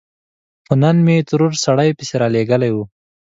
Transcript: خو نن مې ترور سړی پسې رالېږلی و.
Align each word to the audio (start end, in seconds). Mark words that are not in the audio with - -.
خو 0.65 0.73
نن 0.83 0.97
مې 1.05 1.15
ترور 1.29 1.53
سړی 1.65 1.89
پسې 1.97 2.15
رالېږلی 2.21 2.71
و. 2.73 2.77